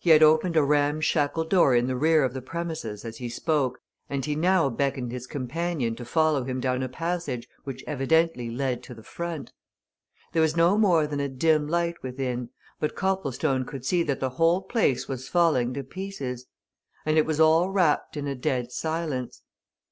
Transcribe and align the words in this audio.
He 0.00 0.10
had 0.10 0.24
opened 0.24 0.56
a 0.56 0.62
ramshackle 0.64 1.44
door 1.44 1.76
in 1.76 1.86
the 1.86 1.94
rear 1.94 2.24
of 2.24 2.34
the 2.34 2.42
premises 2.42 3.04
as 3.04 3.18
he 3.18 3.28
spoke 3.28 3.78
and 4.10 4.24
he 4.24 4.34
now 4.34 4.68
beckoned 4.68 5.12
his 5.12 5.28
companion 5.28 5.94
to 5.94 6.04
follow 6.04 6.42
him 6.42 6.58
down 6.58 6.82
a 6.82 6.88
passage 6.88 7.46
which 7.62 7.84
evidently 7.86 8.50
led 8.50 8.82
to 8.82 8.92
the 8.92 9.04
front. 9.04 9.52
There 10.32 10.42
was 10.42 10.56
no 10.56 10.76
more 10.76 11.06
than 11.06 11.20
a 11.20 11.28
dim 11.28 11.68
light 11.68 12.02
within, 12.02 12.50
but 12.80 12.96
Copplestone 12.96 13.64
could 13.64 13.84
see 13.84 14.02
that 14.02 14.18
the 14.18 14.30
whole 14.30 14.62
place 14.62 15.06
was 15.06 15.28
falling 15.28 15.74
to 15.74 15.84
pieces. 15.84 16.46
And 17.06 17.16
it 17.16 17.24
was 17.24 17.38
all 17.38 17.70
wrapped 17.70 18.16
in 18.16 18.26
a 18.26 18.34
dead 18.34 18.72
silence. 18.72 19.42